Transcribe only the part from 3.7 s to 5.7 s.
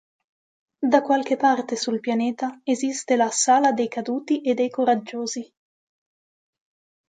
dei caduti e dei coraggiosi".